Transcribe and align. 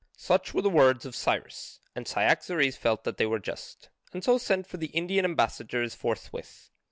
Such 0.17 0.51
were 0.51 0.63
the 0.63 0.69
words 0.71 1.05
of 1.05 1.15
Cyrus, 1.15 1.79
and 1.95 2.07
Cyaxares 2.07 2.75
felt 2.75 3.03
that 3.03 3.17
they 3.17 3.27
were 3.27 3.37
just, 3.37 3.89
and 4.11 4.23
so 4.23 4.39
sent 4.39 4.65
for 4.65 4.77
the 4.77 4.87
Indian 4.87 5.25
ambassadors 5.25 5.93
forthwith. 5.93 6.71